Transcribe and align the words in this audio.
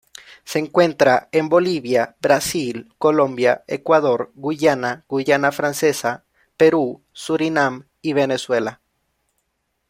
Se 0.45 0.57
encuentra 0.57 1.29
en 1.31 1.47
Bolivia, 1.47 2.15
Brasil, 2.19 2.91
Colombia, 2.97 3.63
Ecuador, 3.67 4.31
Guyana, 4.33 5.05
Guayana 5.07 5.51
francesa, 5.51 6.25
Perú, 6.57 7.03
Surinam 7.13 7.85
y 8.01 8.13
Venezuela. 8.13 8.81